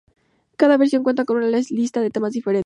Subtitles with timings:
[0.57, 2.59] Cada versión cuenta con una lista de temas diferentes.